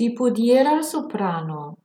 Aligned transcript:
Si 0.00 0.14
pod 0.14 0.38
jeral 0.38 0.82
soprano? 0.82 1.76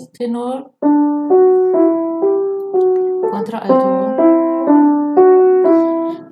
tres, 0.00 0.12
tenor, 0.12 0.72
contralto, 3.30 4.16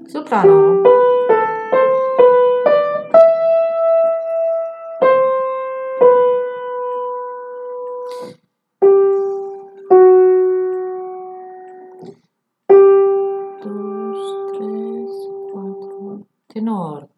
soprano. 0.09 0.83
Dos, 13.63 14.19
tres, 14.53 15.11
cuatro, 15.53 16.27
tenor. 16.49 17.18